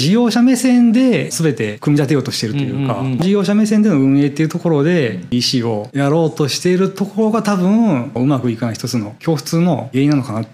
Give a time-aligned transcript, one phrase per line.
[0.00, 10.46] 事業者目線で全て組み立てようとしてるというか、事業者目線での運営っていうところで EC をやろうとしているところが多分うまくいかない一つの共通の原因なのかな。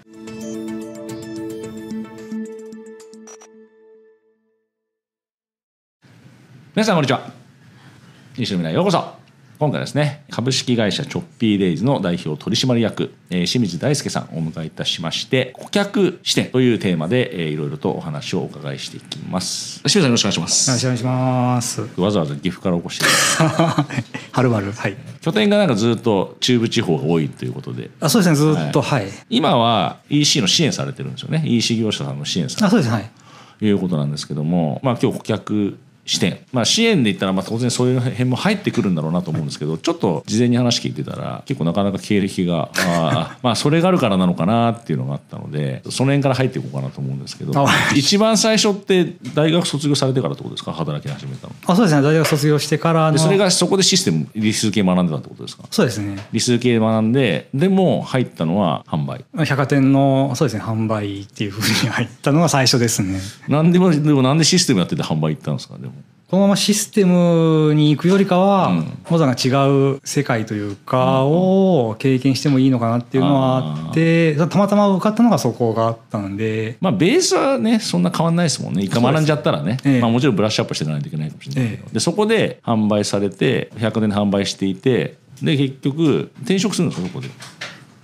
[6.75, 7.31] 皆さんこんにちは。
[8.37, 9.16] 西野未来ようこそ
[9.59, 19.79] 今回はですね株式会社チョッピーデイズの代表取締役、えー清水大輔さんをお迎えいたしまして顧客視点というテーマで、えーいろいろとお話をお伺いしていきます。
[19.79, 20.69] 清水さんよろしくお願いします。
[20.69, 21.81] よろしくお願いします。
[21.97, 23.05] わざわざ岐阜から起こして
[24.31, 24.71] はるばる。
[24.71, 24.95] はい。
[25.21, 27.89] 拠点がなんかずっと中部地方が多いということで。
[27.99, 28.35] あそうですね。
[28.35, 29.07] ずっとはい。
[29.31, 31.41] 今は EC の支援されてるんですよね。
[31.45, 33.09] EC 業者さんの支援さあそうですはい。
[33.59, 35.77] ということなんですけども、まあ、今日顧客
[36.07, 50.71] 視点、まあ、支援で言ったらまあ当然そういう辺も入ってくるんだろうなと思うんですけど ちょっと事前に話聞いてたら結構なかなか経歴があー まあそれがあるからなのかなっていうのがあったのでその辺から入っていこうかなと思うんですけどあ一番最初って大学卒業されてからってことですか？
[50.73, 51.53] 働き始めたの。
[51.67, 52.01] あそうですね。
[52.01, 55.63] 大学卒業してからのでそれがそこでシステム理数系学んでたってことですか？
[55.69, 56.17] そうですね。
[56.31, 59.25] 理数系学んででも入ったのは販売。
[59.45, 63.19] 百貨店のそうですね販売っていうふうに入ったのが最初ですね。
[63.47, 65.77] なんでもでもなんでシステムやってて販売行ったんですか？
[65.77, 65.93] でも
[66.29, 68.97] このままシステムに行くよりかは、うん。
[69.09, 78.83] モザが違う世界というかを経験してもいいのかなっていうのはあって、たまたま受かったのがそこがあったので、まあベースはねそんな変わんないですもんね。
[78.83, 80.01] 一回学んじゃったらね、ええ。
[80.01, 87.29] まあ、もちろんブラッシュアップしていかないといけないかもしれないけど、えでそこで販売されて100年で販売していてで結局転職するんですかそこで。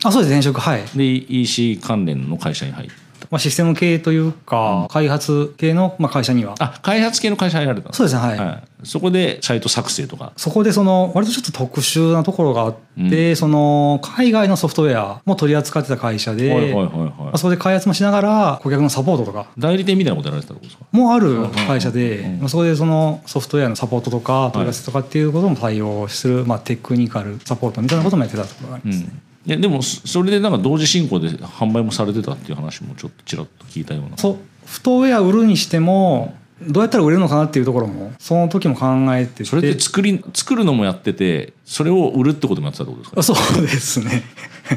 [0.05, 0.31] あそうです。
[0.31, 0.83] 転職はい。
[0.95, 3.02] で EC 関連の会社に入った
[3.33, 6.53] まあ、システム系というか、開発系のまあ会社には。
[6.59, 8.37] あ開発系の会社に入られたんそうですねはい。
[8.37, 10.33] はい、そこでサイト作成とか。
[10.37, 12.75] そこでその割とちょっと特殊なところがあっ
[13.09, 19.47] て、その海外のソフトウェアも取り扱ってた会社で、はいはいはいまはあそこで開発もしながら顧客のサポートとか。
[19.57, 34.17] い代理店みたいなことやられてたってことですかもある会社で、まあそこでそのソフトウェアのサポートとか問い合わせとかっていうことも対応する、まあ、テクニカルサポートみたいなこともやってたところがあります、うんいやでもそそれでなんか同時進行で販売もされてたっていう話もちょっとちらっと聞いたような。
[34.17, 39.45] ソフトウェア売るにしてもどうやったら売れるのかなっていうところもその時も考えてて。
[39.45, 43.41] それって作り作るのもやっててそれを売るってこともやってたってことですか？
[43.41, 44.23] あそうですね。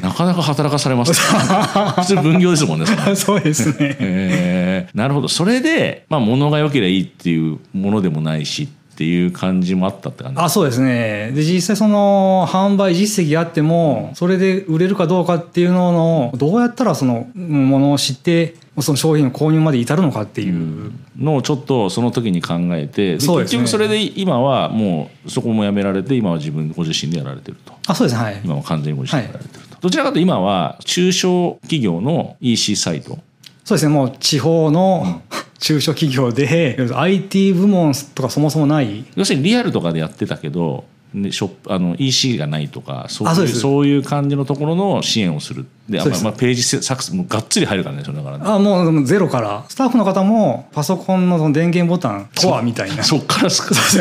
[0.01, 1.17] なかなか働かされます、ね、
[2.03, 2.85] 普通分業ですもんね。
[3.15, 3.95] そうですね。
[3.99, 4.97] えー。
[4.97, 5.29] なるほど。
[5.29, 8.67] それで、まあ、物が良ければいいっていうものでもないしっ
[8.97, 10.41] ていう感じもあったって感じ？
[10.41, 11.31] あそうですね。
[11.33, 23.59] で実際その販売実績あってもそれで売れるかどうかっていうののどうやったらそのものを知ってその商品の購入まで至るのかっていう、のをちょっとその時に考えてでそうですね。
[23.59, 27.73] 結局それで今はもうそこもやめられて今は自分ご自身でやられてると。
[27.87, 28.23] あそうですね。
[28.23, 28.41] はい。
[28.43, 33.19] 今は完全にご自身でやられてると、どちらかというと今は中小企業の EC サイト。
[33.63, 33.93] そうですね。
[33.93, 35.21] もう地方の
[35.59, 39.05] 中小企業で IT 部門とかそもそもない。
[39.15, 45.65] 要するにリアルとかでやってたけどでショップあの EC がないとかそういうあそういう感じのところの支援をする。
[45.89, 48.43] でまあまあ、ページ作成もうがっつり入るからねそれだからね。
[48.45, 49.65] あもうゼロから。
[49.69, 53.03] スタッフの方もパソコンのその電源ボタンとはみたいな。
[53.03, 53.73] そっからすか。
[53.73, 53.97] す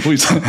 [0.00, 0.40] ごいですね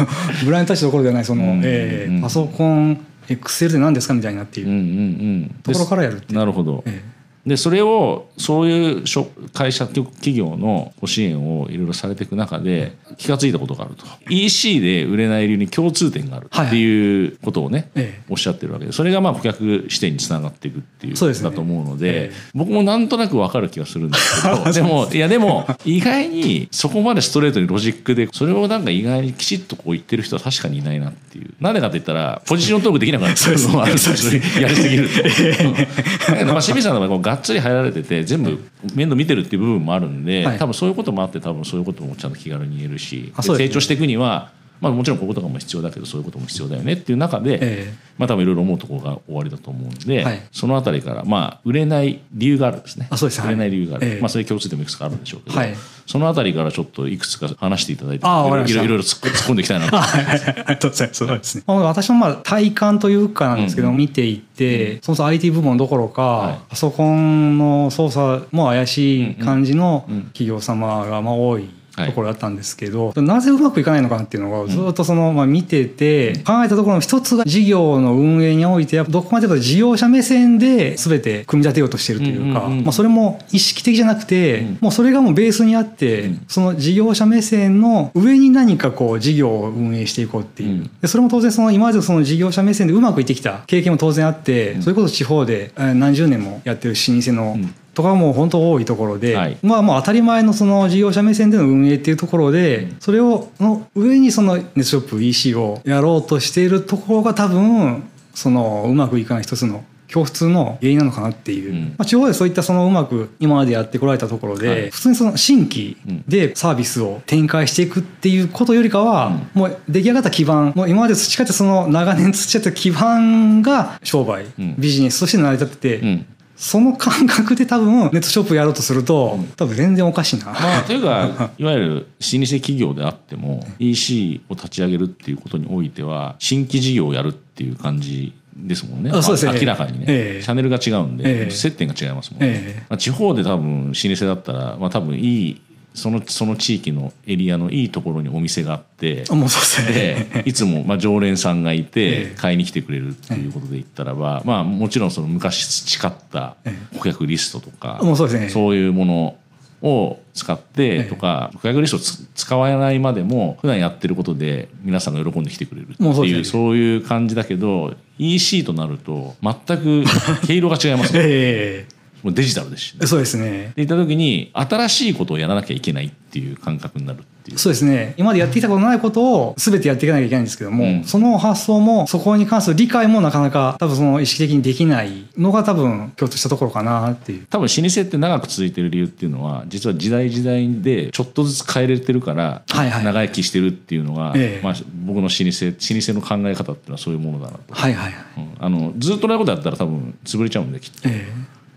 [0.44, 2.18] ブラインドタッチどころではないその、うんえうん。
[2.20, 6.40] ーパソコンエクセルで何ですかみたいなっていうところからやるっていう。
[6.40, 7.04] なるほど、え
[7.46, 14.06] でそれをそういうしょ会社企業のご支援をいろいろされていく中で気が付いたことがあると。
[14.30, 17.26] EC で売れない理由に共通点があるってい。
[17.26, 18.24] うことをね、ええ。
[18.30, 22.36] おっしゃってるわけでそれがまあ顧客視点につながっていくっていうそうですねだと思うのでええ。
[22.54, 31.54] 僕もなんとなく分かる気がするんですけど でもいやでも意外にそこまでストレートにロジックでそれをなんか意外にきちっとこう言ってる人は確かにいないなっていう。
[31.60, 36.46] なんでかって言ったらポジショントークできなくなっちゃうのもあるんですよやりすぎると。
[36.46, 38.60] まあ清水さんのっつり入られてて全部
[38.94, 40.58] 面倒見てるっていう部分もあるんで、はい。
[40.58, 44.52] 多分そういうこともあって多分そういうこともちゃんと気軽に言えるし、成長していくには、
[44.82, 47.94] まあ、もちろんこういうことも必要だけどそういうことも必要だよねっていう中で、ええ。
[48.18, 50.42] まあ多分いろいろ思うところが終わりだと思うんで、はい。
[50.52, 53.08] そのあたりからまあ売れない理由があるんですね。
[53.10, 53.42] あそうです。
[53.42, 53.50] はい。
[53.50, 54.20] 売れない理由がある、ええ。
[54.20, 55.76] まあそういう共通点もいくつかあるんでしょうけど、はい。
[56.06, 60.50] そのあたりからちょっといくつか話していただいていろいろ突っ込んでいきたいなとはいはい はい。
[60.50, 61.26] ありがとうございます。
[61.26, 64.00] そうですねまあ私のまあ体感というかなんですけど、うんうん。
[64.00, 66.60] 見ていて、そもそも IT 部門どころか、はい。
[66.70, 82.84] パソコンの操作も怪しい感じのうんうん企業様がまあ多いはいところだったんですけど、なぜうまくいかないのかなっていうのをずっとその、まあ、見てて考えたところの一つが事業の運営においてやっぱどこまでか事業者目線で全て組み立てようとしてるというか、うんうんうん。
[82.86, 84.78] まあ、それも意識的じゃなくて、うん。
[84.82, 86.46] もうそれがもうベースにあって、うん。
[86.48, 90.92] その事業者目線の上に何かこう事業を運営していこうっていう、うん。
[91.02, 94.82] でそれも当然その今までその事業者目線でうまくいってきた経験も当然あって、うん。
[94.82, 99.58] それこそ地方でえー何十年もやってる老舗のうんとかも本当多いところで、はい。
[99.64, 108.04] まあもう当たり前のその事業者目線での運営っていうところで、それをの上にそのネットショップ EC をやろうとしているところが多分
[108.34, 111.82] そのうまくいかない一つの共通の原因なのかなっていう、うん。
[111.98, 114.90] まあ、地方でそういったそのうまく今までやってこられたところで、はい。
[114.90, 115.98] 普通にその新規
[116.28, 124.76] でサービスを展開していくっていうことよりかは、もう出来上がった基盤もう今まで培ってその長年培った基盤が商売、うん。
[124.78, 130.46] ビジネスとして成り立ってて、うんその感覚で多分ネットショップやろうとすると、多分全然おかしいな。
[130.46, 139.12] まあ、というか いわゆる老舗企業であっても EC を立ち上げるっていうことにおいては新規事業をやるっていう感じですもんね。
[139.12, 139.12] ね。
[139.12, 140.44] まあ明らかにね、ええ。
[140.44, 141.52] チャンネルが違うんで、ええ。
[141.52, 142.86] 接点が違いますもんね、ええ。
[142.90, 145.62] まあ、地方で多分老舗だったら、まあ、多分いい
[145.96, 150.42] そのその地域のエリアのいいところにお店があってあもうそうですね。
[150.44, 156.58] でいつもまあ常連さんがいえてえ買いに来てくれるっていうことで言ったらば、まあ、もちろんその昔培った
[156.98, 158.50] 顧客リストとか、もうそうですね。
[158.50, 159.38] そういうもの
[159.82, 170.04] を使ってとか、顧客リストをつ使わないまでも普段やってることで皆さんが喜んで来てくれるっていうそういう感じだけど EC となると全く
[170.46, 171.20] 毛色が違いますね。
[171.24, 171.86] え
[172.26, 173.02] もうデジタルですしね。
[173.04, 173.72] えそうですね。
[173.76, 177.60] でいった時に新しいことをやらなきゃいけないっていう感覚になるっていう。
[177.60, 178.16] そうですね。
[178.18, 187.46] 今までやってきたことないことを全てやっていかなきゃいけないんですけども、うんその発想もそこに関する理解もなかなか多分その意識的にできないのが多分共通したところかなっていう。
[187.46, 194.74] 多分老舗って長く続いてる理由っていうのは実は時代時代でちょっとずつ変えれてるからはいはい長生きしてるっていうのが、ええまあ、
[195.06, 198.24] 僕の老舗老舗の考え方っていうのはそういうものだなと、はいはいはい。
[198.38, 201.28] うんあのずっと同じことやったら多分潰れちゃうんできっとえ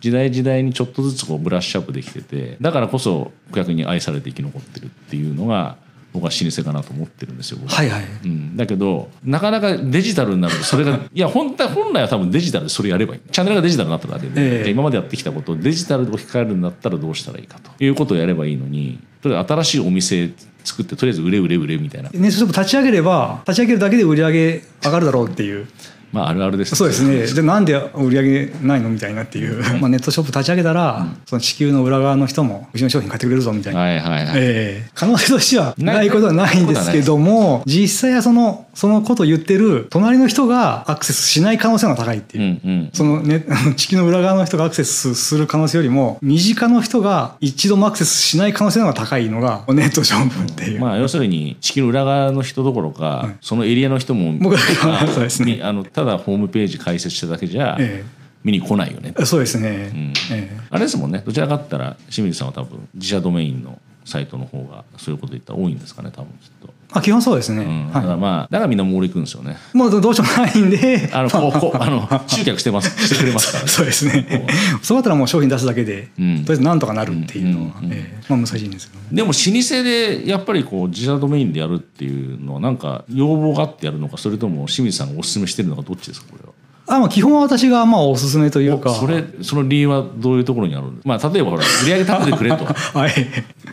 [0.00, 5.76] 時代時代にちょっとずつこうブラッシュアップできててだからこそ顧客に愛されて生き残ってるっていうのが
[6.12, 7.58] 僕は老舗かなと思ってるんですよ。
[7.66, 8.04] はいはい。
[8.24, 20.30] うん、だけどなかなかデジタルになるとそれが いや本当は本来は多分デジタルでそれやればいいチャンネルがデジタルになっただけで、ええじゃあ今までやってきたことをデジタルで置き換えるんだったらどうしたらいいかということをやればいいのにとりあえず新しいお店
[20.64, 25.66] 作ってとりあえず売れ売れ売れみたいなネットショップ立ち上げれば立ち上げるだけで売り上げ上がるだろうっていう。
[26.12, 27.26] まああるあるですそうですね。
[27.26, 29.62] じゃあなんで売り上げないのみたいなっていう。
[29.80, 33.80] まあネットショップ立ち上げたら、その地球の裏側の人もうちの商品買ってくれるぞみたいな。
[33.80, 34.90] はいはいはい、ええ。
[34.94, 42.60] 可能性としてはないことはないんですけども実際はそのそのことを言ってる隣の人がアクセスしない可能性が高いっていう。
[42.64, 42.90] う、んうん。
[42.92, 43.44] そのね
[43.76, 55.56] 地球の裏側の人がアクセスする可能性よりも身近の人が一度もアクセスしない可能性の方が高いのがネットショップっていう、まあ要するに地球の裏側の人どころか、そのエリアの人も僕はまあ そうですね。
[55.56, 58.04] みあのただホームページ開設しただけじゃえ
[58.44, 60.12] 見に来ないよね、えそうですね、ん。
[60.30, 60.60] ええ。
[60.70, 61.24] あれですもんね。
[61.26, 69.56] どちらかって言ったら清水さんは多分自社ドメインのサイトの方がそういうこと言ったら多いんですかね多分きっと、あ基本そうですね、うん、だからはまあだからみんなモール行くんですよね。
[69.74, 71.10] い、もうどうしようもないんで。
[71.12, 72.88] あの こうこうあの集客してます。
[73.06, 73.68] してくれますからね。
[73.68, 74.46] そうですね
[74.82, 76.44] そうだったらもう商品出すだけで、うん。
[76.44, 77.98] とりあえずなんとかなるっていうのは、うんうんうん。
[77.98, 78.18] ええ。
[78.28, 86.57] まあ難しいんですよでも老舗でやっぱりこう自社ドメインでやるっていうのはなんか要望があってやるのかそれとも清水さんがお勧めしてるのかどっちですかこれは？
[86.88, 88.90] あまあ基本は私がまあおすすめというか。
[88.90, 92.64] おそれその理由はどういうところにあるんですまあ例えばほら売り上げ立ててくれと。
[92.98, 93.12] はい。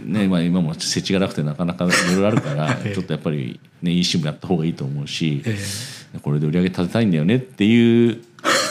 [0.04, 2.94] ねまあ、今も設置がなくてなかなかいろいろあるから ええ。
[2.94, 5.58] ちょっとやっぱりね EC もやった方がいいと思うし、え
[6.22, 8.20] これで売り上げ立てたいんだよねっていう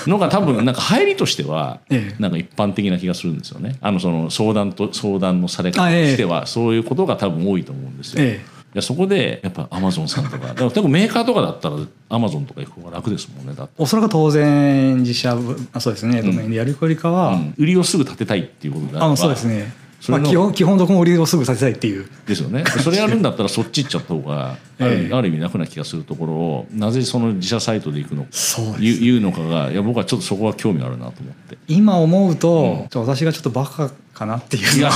[0.06, 2.22] のが多分なんか入りとしては ええ。
[2.22, 3.76] なんか一般的な気がするんですよね。
[3.80, 8.22] あのその相談と相談のされ方としてはそういうことが多分多いと思うんですよ。
[8.22, 11.76] ええいやそこでやっぱアマゾンさんとかでも多分メーカーとかだったら
[12.08, 17.54] アマゾンとか行く方が楽ですもんねだって、おそらく当然自社部あそうですねドメインでやるよりかは、うん。
[17.56, 19.72] 売りをすぐ立てたいっていうことであそうですね。
[20.08, 22.06] まあ、基本基本どこも売りをすぐさせたいっていう。
[22.26, 22.64] ですよね。
[22.82, 25.14] それやるんだったらそっち行っちゃった方がある,、ええ。
[25.14, 31.58] ある意味楽な気がするところをなぜその自社サイトで行くのかそうです言うのかがいや僕はちょっとそこは興味あるなと思って。
[31.68, 34.90] 今思うと、ちょ私がちょっとバカかなっていういや、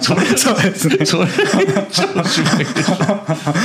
[0.00, 1.06] そ そうですね。
[1.06, 2.94] それ、ちょっと心配でしょ。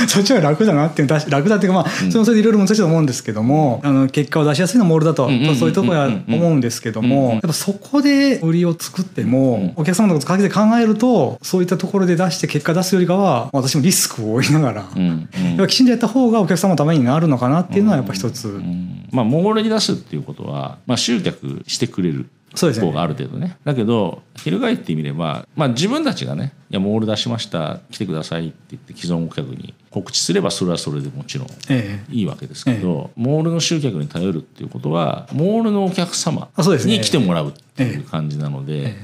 [0.06, 15.48] そっちは楽だなっていう楽だっていうかまあ、それもそれでいろいろ難しいと思うんですけどもあの結果を出しやすいのはモールだと、んうんうんうんそういうところは思うんですけども、やっぱそこで売りを作っても、お客様のことかけて考えるとそういったところで出して結果出すよりかは私もリスクを負いながら、うんうん。
[15.50, 22.86] やっぱきちんとやった方がお客様のためになるのかなっていうのはやっぱ一つ、うんまあ、モールに出すっていうことは、まあ、集客してくれるそうですね。
[22.86, 23.58] 方がある程度ね。
[23.64, 32.14] だけど翻ってみれば、まあ、自分たちがね「いやモール出しました来てください」って言って既存顧客に告知すればそれはそれでもちろんええ。
[32.14, 38.96] いいわけですけど、モールの集客に頼るっていうことはモールのお客様に来てもらうっていう感じなので、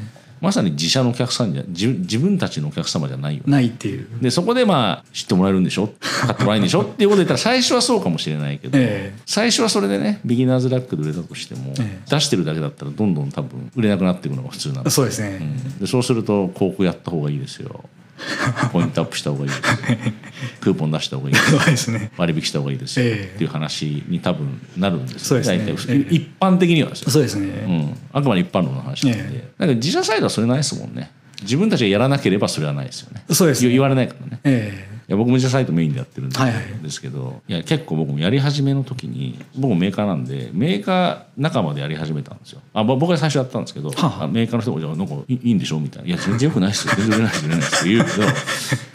[0.44, 3.50] まさに自社のお客さんじゃ自自分たちのお客様じゃないよね。
[3.50, 4.06] ないっていう。
[4.20, 5.88] でそこでまあ知ってもらえるんでしょ？
[6.00, 6.82] 買ってもらえるんでしょ？
[6.86, 9.18] っていうことで言ったら最初はそうかもしれないけど、ええ。
[9.26, 12.10] 最初はそれでねビギナーズラックで売れたとしても、ええ。
[12.10, 15.78] 出してるだけだったらどんどん多分売れなくなっていくのが普通なんでそうですね、うん。
[15.80, 17.84] でそうすると広告やった方がいいですよ
[18.72, 19.58] ポイントアップした方がいいです。
[19.58, 19.64] よ
[20.60, 21.90] クーポン出した方がいいです。
[21.90, 22.10] ね。
[22.16, 23.34] 割引した方がいいですよ、ええ。
[23.34, 25.58] っていう話に多分なるんですそうですね。
[25.58, 31.10] 大体ええ一般的にはそうですね、うん、あくまで一般論の話なんで、えなんか自社サイドはそれないですもんね。
[31.42, 33.24] 自分たちがやらなければそれはないですよね。
[33.30, 33.68] そうですね。
[33.68, 34.40] 言言われないからね。
[34.44, 42.60] えいや僕も自社サイトメインでやってるんで,、すけどいや結構僕もやり始めの時に僕もメーカーなんでメーカー仲間でやり始めたんですよ。
[42.72, 44.24] あぼ僕が最初やったんですけど、はあ。
[44.24, 46.94] あメーカーの人がじゃあなんかいいいんでしょみたいな「いや全然よくないっすよ。
[46.96, 48.22] 全然売れないです売れないです」って言うけど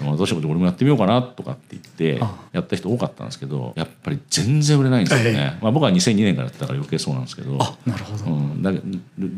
[0.06, 2.50] まあどうしよう俺もやってみようかなとかって言ってあ。
[2.52, 7.58] やった人多かったんですけどやっぱり全然売れないんですよね、えまあ、僕は2002年からやってたから余計そうなんですけど。
[7.60, 8.72] あなるほど、うん、だ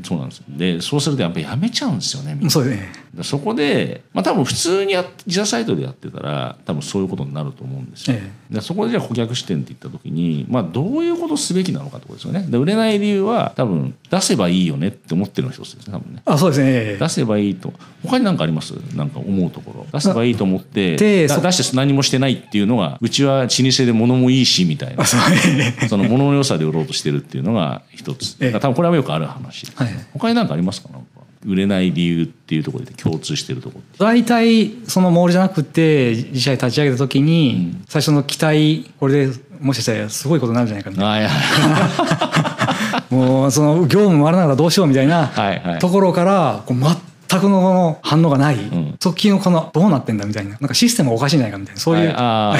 [0.03, 0.37] そうなんです。
[0.39, 2.49] よでそうするとやっぱりやめちゃうんですよねみんな。
[2.49, 2.91] そうですね。
[3.13, 8.17] でそこで、まあ、多分普通に自社サイトでやってたら多分そういうことになると思うんですよ。
[8.17, 12.45] えでそこでじゃあ顧客視点って言った時に、まあ、どういうことをすべきなのかってことですよね。
[12.49, 16.21] で売れない理由は多分出せばいいよねって思ってるのが一つですね多分ね。
[16.25, 16.67] あそうですね。
[16.69, 16.97] ええ。
[16.99, 17.73] 出せばいいと。
[18.03, 18.71] 他に何かあります？
[18.95, 19.87] なんか思うところ。
[19.91, 25.03] 出せばいいと思って出して何もしてないっていうのがうちは老舗で物もいいしみたいな。
[25.03, 25.05] あ
[25.87, 28.35] その物の良さで売ろうとしてるっていうのが一つ。
[28.51, 30.89] 多分これはよくある話はい他に何かありますか？
[30.89, 31.07] なんか
[31.45, 41.29] 売れない理由っていうところで共通してるところ大体そのモールじゃなくて自社で立ち上げた時に、最初の期待これでもしかしたらすごいことになるんじゃないかみたいな。
[43.11, 45.31] もうその業務回らなかったらどうしようみたいな
[45.79, 46.95] ところからこう全
[47.39, 48.95] くの反応がない、ん。
[48.99, 50.51] 時のこのどうなってんだみたいな。
[50.51, 51.81] なんかシステムがおかしいんじゃないかみたいな。
[51.81, 52.57] そういう、は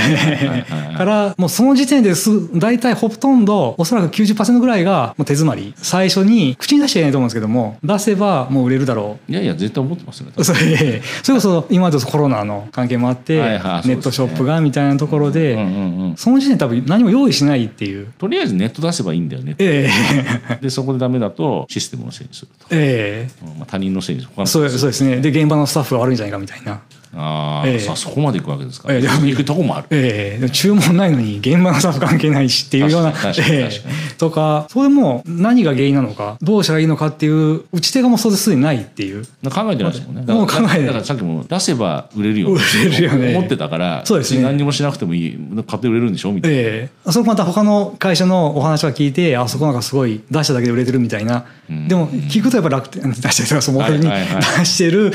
[0.93, 0.95] い。
[0.95, 5.73] からもうその時点ですぐ大体ほとんどおそらく90%ぐらいがもう手詰まり。
[5.77, 9.31] 最初に口に出しちゃいないと思うんですけども出せばもう売れるだろう。
[9.31, 18.11] いやいや絶対思ってますよねそれそれこそ今までコロナの関係もあって、はいはいネットショップがみたいなところで、うんうんうんその時点で多分何も用意しないっていう。
[18.17, 19.87] とりあえずネット出せばいいんだよねえ
[20.61, 23.45] でそこでダメだとシステムのせいにすると、ええ。
[23.45, 25.19] うんまあ、他人のせいに他えのそうですね。
[25.21, 26.81] で現場のスタッフが悪いんじゃないかみたいな。
[27.13, 27.79] ああ、ええ。
[27.79, 29.87] さあそこまで行くわけですか、ええでも行くとこもある。
[29.91, 33.95] ええでも注文ないのに現場のスタッフ関係ないしっていうようなええ確かに。
[34.17, 39.25] とかそれも何が原因なのかどうしたらいいのかっていう打ち手がもうそれですでにないっていう。
[39.25, 39.29] 考
[39.71, 40.33] えてないですもんね。
[40.33, 40.85] もう考えてない。
[40.85, 42.51] だからさっきも出せば売れるよ。
[42.51, 43.35] 売れるよね。
[43.35, 44.41] 思ってたからそうですね。
[44.43, 45.37] 何にもしなくてもいい
[45.67, 46.31] 買って売れるんでしょ？
[46.31, 47.11] みたいな、ええ。
[47.11, 51.87] それまた他の会社のお話は聞いてあそこなんかすごい出しただけで売れてるみたいな、うん。
[51.87, 55.11] でも聞くとやっぱ楽天出したりとかそのモデルに出してる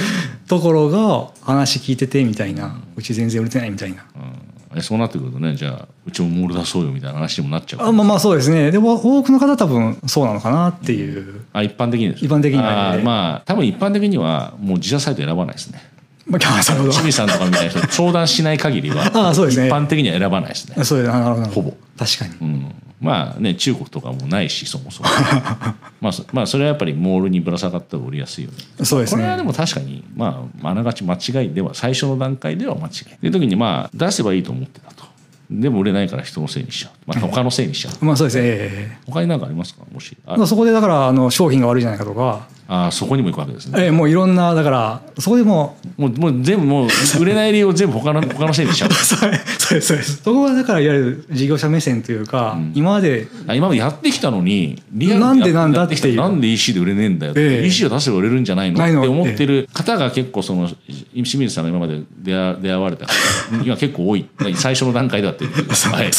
[0.49, 4.05] ところが話聞いててみたいなうち全然売れてないみたいな。
[4.17, 4.79] うん。
[4.79, 8.71] えそうなってくるとねじゃあうちもモール出そうよみたいな話にもなっちゃうあまあまあそうですね。
[8.71, 12.25] でも多くの方は多分そうなのかなっていう、あ一般的にです。
[12.25, 15.81] 一般的にはまあ多分一般的にはもう自社サイト選ばないですね。
[16.27, 19.69] まあ、なるほど清水さんとかみたいな人相談しない限りは あーそうですね。
[19.69, 21.47] 一般的には選ばないですね、そうですなるほど。
[21.51, 21.75] ほぼ。
[21.97, 22.35] 確かに。
[22.41, 25.09] うん、まあね中国とかもないしそもそも。
[26.01, 28.85] まあそまあそれはやっぱりモールにぶら下がった方が売りやすいよね。
[28.85, 29.23] そうですね。
[29.23, 35.05] これはでも確かにまああながち間違いでは最初の段階では間違いっていう時にまあ出せばいいと思ってたと。
[35.51, 38.05] でも売れないから人のせいにしちゃう、まあ、他のせいにしちゃう。
[38.05, 38.43] まあそうですね。
[38.45, 39.83] ええ他に何かありますか？
[39.93, 40.17] もし。
[40.27, 43.85] あそこでだからあの商品が悪いじゃないかとか、あそこにも行くわけですね。
[43.85, 46.89] ええもういろんなだからそこでもうもうもう全部もう
[47.21, 48.93] 売れない理由を全部他の 他のせいにしちゃう。
[48.93, 50.17] そうそうですそうです。
[50.23, 56.17] そこはだからいわゆる事業者目線というか、今まであ今までやってきたのにリアなんでなんだっていう。
[56.17, 57.67] なんで EC で売れねえんだよって、ええ。
[57.67, 60.69] EC を出せば売れるんじゃないのって思ってる方が結構その
[61.15, 63.13] 清水さんが今まで出会出会われた方。
[63.65, 64.27] 今結構多い。
[64.55, 65.45] 最初の段階だって。
[65.47, 66.11] いうはい。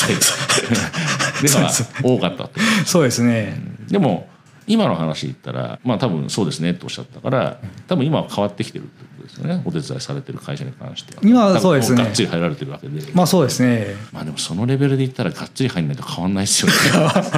[1.41, 1.71] では
[2.03, 2.51] 多かったと
[2.85, 4.27] そうですね、でも
[4.67, 8.85] 今の話言ったらまあ多分そうですねっておっしゃったから多分今は変わってきてる
[9.27, 9.61] ですよね。
[9.65, 11.21] お手伝いされてる会社に関しては。
[11.23, 12.03] 今はそうですね。
[12.03, 13.01] がっつり入られてるわけで。
[13.13, 13.95] まあそうですね。
[14.11, 16.73] まあでもそのレベルで言ったらがっつり入んないと変わんないですよね。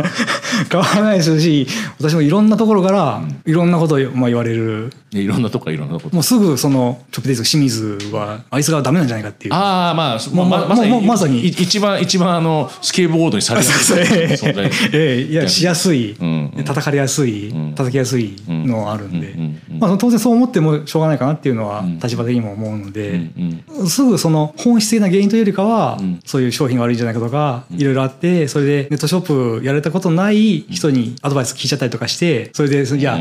[0.71, 1.67] 変わらないですし
[1.99, 4.91] 私もいろんなところからいろんなことをまあ言われる。
[5.11, 6.15] いろんなとこからいろんなこと。
[6.15, 9.53] もうすぐその直接清水はあいつがダメなんじゃないかっていう。
[9.53, 11.39] ああまあもうままさにもうまさに。
[11.39, 14.69] い一番一番あのスケートボードにされる存在。
[14.93, 16.63] ええいやしやすい、うんうん。
[16.63, 17.73] 叩かれやすい、ん。
[17.73, 19.79] 叩きやすいのはあるんで、うんうんうん。
[19.79, 26.19] まあ、当然そう思ってもしょうがないかなっていうのは立場的にも思うので、うんすぐその本質的な原因というよりかは、ん。
[26.25, 33.17] そういう商品が悪いんじゃないかとか、いろいろあってそれでネットショップやられたことない人にアドバイス聞いちゃったりとかしてそれでいや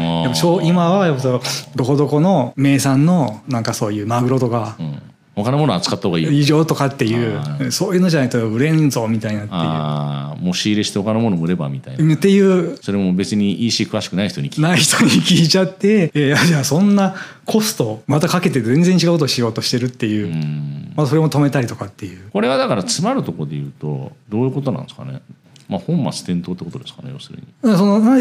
[0.62, 1.40] 今はやっぱ
[1.76, 5.02] どこどこの名産のなんかそういうマグロとか、うん
[5.44, 6.32] 他のものを扱った方がいいよ。
[6.32, 12.04] 異常とかっていうそういうのじゃないと売れんぞみたいなってああもう仕入れして他のものを売ればみたいな。
[12.04, 12.76] いうっていう。
[12.82, 14.60] それも別に EC 詳しくない人に聞いて。
[14.62, 17.14] ない人に聞いちゃっていやじゃあそんな
[17.44, 20.92] コストまたかけて全然違うことをしようとしてるっていう、うん。
[20.96, 22.30] まあ、それも止めたりとかっていう。
[22.30, 25.20] これはだから詰まるところで言うとどういうことなんですかね。
[25.68, 27.76] まあ本末転倒ってことですかね要するに。
[27.76, 28.16] そのな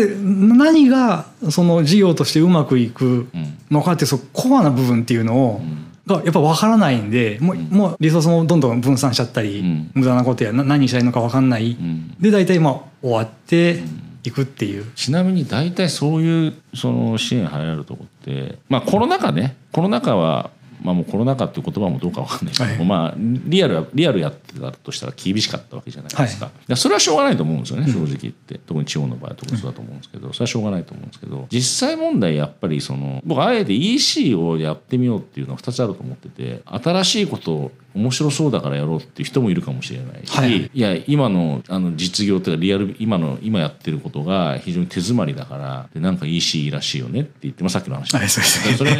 [0.55, 3.27] 何がその事業としてうまくいく
[3.71, 5.61] のかっていうそのコアな部分っていうのを、
[6.07, 9.91] がやっぱ分からないんでもう,、もうリソースもどんどん分散しちゃったり、うん。
[9.93, 12.15] 無駄なことやな何したらいいのか分かんない、ん。
[12.19, 13.83] で大体まあ終わって
[14.23, 19.55] いくっていう、ちなみに大体そういうその支援入られるとこってまあコロナ禍ね。
[19.71, 20.49] コロナ禍は
[20.81, 22.85] まあもうコロナ禍っていう言葉もどうかわかんないけども、はい。
[22.85, 26.77] まあリアルはリアルやってたとしたら厳しかったわけじゃないですか,、はい。
[26.77, 40.79] それはしょうがないと思うんですよね正直言って、特に地方の場合は特にそうだと思うんですけど、それはしょうがないと思うんですけど実際問題やっぱりその僕あえて EC をやってみようっていうのは2つあると思ってて新しいこと面白そうだからやろうっていう人もいるかもしれないし、はいい。
[40.79, 48.15] や今のあの実業っていうかリアル今の今やってることが非常に手詰まりだからでなんか EC らしいよねって言って、まあ、さっきの話。
[48.15, 48.91] はいそれ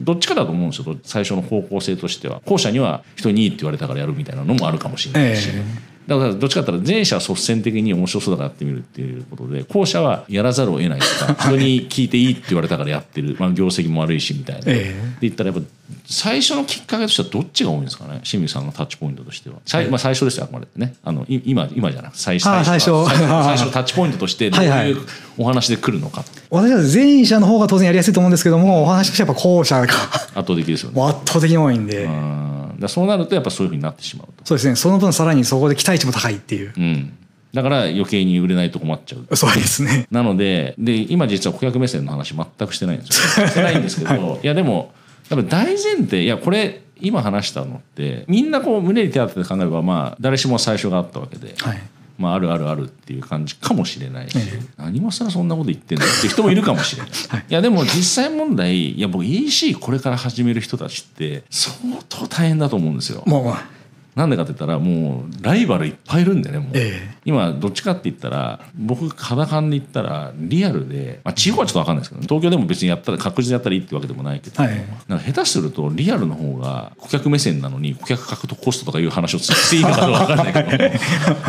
[0.00, 0.96] どっちかだと思うんですよ。
[1.02, 2.42] 最初の方向性としては。
[2.44, 14.72] 後者には人にいいって言われたからやるみたいなのもあるかもしれないし、えだからどっちかって言ったら前者は率先的に面白そうだからやってみるっていうことで後者はやらざるを得ないとか人に聞いていいって言われたからやってる、 まあ、業績も悪いしみたいな、ええ。
[14.72, 15.66] で言ったらやっぱ
[16.06, 18.20] 最初のきっかけとしてはどっちが多いんですかね。
[18.24, 20.94] 清水さんのタッチポイントとしては、最まあ、最初ですよあくまでね。
[21.04, 22.90] あのい今今じゃなくて最あ最初。
[23.06, 24.92] 最 最初のタッチポイントとしてどうはい。
[24.92, 24.98] う
[25.38, 26.24] お話で来るのか。
[26.50, 29.94] 私は前者の方が当然やりやすいと思うんですけどもお話としてはやっぱ後者が圧
[30.34, 31.02] 倒的ですよね。
[31.02, 34.76] 圧倒的に多いんで、うんだそうなるとやっぱそういうふうになってしまうと、そうですね。
[34.76, 37.16] その分さらにそこで期待値も高いっていう、うん、
[37.52, 39.36] だから余計に売れないと困っちゃう。
[39.36, 40.06] そうですね。
[40.10, 43.46] なのでで今実は顧客目線の話全くしてないんですよ。
[43.48, 44.92] してないんですけど、い、やでも
[45.28, 51.82] やっぱ大前提いやこれ今話したのってみんなこう胸に手当てて考えればまあ誰しも最初があったわけで、はい
[52.20, 54.60] まあ、あるあるあるっていう感じかもしれないし、ええ。
[54.76, 57.10] 何もさらそんなこと言ってんだって人もいるかもしれない。
[57.48, 61.74] い、やでも実際問題いや僕 EC これから始める人たちって相
[62.10, 63.22] 当大変だと思うんですよ。
[63.26, 63.79] もう
[64.14, 67.16] なんでかって言ったらもうライバルいっぱいいるんでねもう、ええ。
[67.24, 74.84] 今どっちかって言ったら僕肌感で言ったらリアルで、まあ、地方はちょっと分かんないですけど東京でも別にやったら確実にやったらいいってわけでもないけど、はい。
[75.06, 80.78] なんか下手するとリアルの方が顧客目線なのに顧客獲得コストとかいう話をしていいのかどうか分かんないけ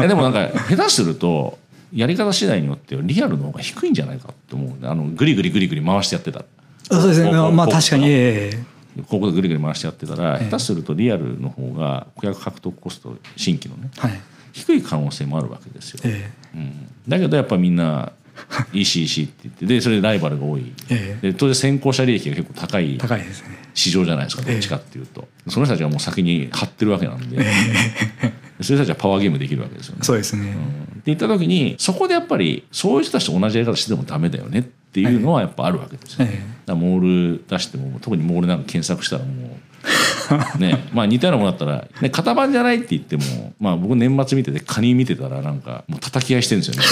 [0.01, 0.07] ど。
[0.07, 1.57] でもなんか下手すると
[1.93, 6.39] やり方次第によってはリアルの方が低いんじゃないかって思うあのグリグリグリグリ回してやってた。
[6.39, 6.45] ら
[6.89, 7.31] そうですね。
[7.31, 8.07] まあ確かに。
[8.07, 8.70] ええ
[9.07, 10.49] ここでぐるぐる回してやってたら、ええ。
[10.49, 14.21] 下手するとリアルの方が顧客獲得コスト新規のねはい。
[14.53, 18.11] 低い可能性もあるわけですよ、えうん、だけどやっぱみんな
[18.73, 20.73] ECC って言ってでそれでライバルが多い。
[20.89, 21.31] ええ。
[21.31, 23.57] で当然先行者利益が結構高いえ高いですね。
[23.73, 29.99] 市場じゃないですかどっちかっていうと、その人たちがもう先に張ってるわけなんで、そういう人たちはパワーゲームできるわけですよね。
[30.03, 30.57] そうですね、うん。
[30.57, 39.31] って言った時にそこでやっぱりそういう人たちと同じやり方してもダメだよねっていうのはやっぱあるわけですよ、ええだモール出しても特にモールなんか検索したらも
[40.55, 46.87] うね まあ似たようなものだったら、ね、型番じゃないって言ってもまあ僕年末見ててカニ見てたらなんかもう叩き合いしてるんですよね。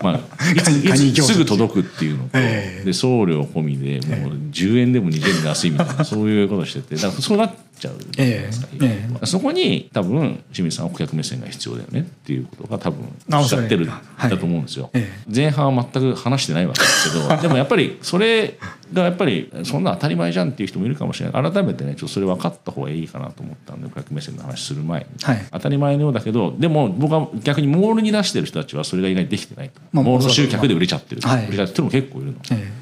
[0.02, 2.84] まあいついカニつすぐ届くっていうのと、ええ。
[2.84, 14.90] で送料込みでもう10円でも20円で安いみたいな そういうことしててだからそうなっちゃうじゃないですか、ええそこに多分清水さんは顧客目線が必要だよねっていうことが多分あおっしゃってるんはいだと思うんですよ。
[14.92, 18.58] え前半は全く話してないわけですけどでもやっぱりそれ
[18.92, 21.52] がやっぱりそんな当たり前じゃんっていう人もいるかもしれない。
[21.52, 25.46] 改めてねちょっとそれ分かった方がいいかなと思ったんで顧客目線の話する前に、はい。
[25.52, 31.48] 当たり前のようだけどでも僕は逆にモールに出してる人たちはそれが意外にできてないと、まあモールの集客で売れちゃってる、まあはい。
[31.48, 32.38] 売れちゃってる人も結構いるの。
[32.52, 32.72] え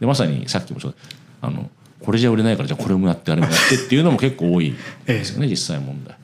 [0.00, 0.98] でまさにさっきもちょっと
[1.40, 1.70] あの
[2.06, 4.72] これじゃ売れないからじゃあこれもやってあれもやってっていうのも結構多い
[5.06, 6.16] ですよね、 実際問題。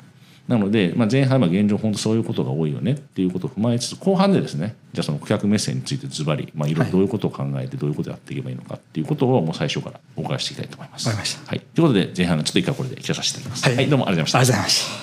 [0.47, 11.07] なので、まあ、前半は現状本当そういうことが多いよねっていうことを踏まえつつ後半でですねじゃあその顧客目線についてズバリまあいろいろどういうことを考えてどういうことをやっていけばいいのかっていうことをもう最初からお伺いしていきたいと思います。
[11.07, 13.68] わかりましたはい、ということで前半のちょっと一回これで聞かさせていただきます。
[13.68, 13.77] はい。
[13.77, 14.38] はい、どうもありがとうございました。
[14.38, 15.02] えありがとうございました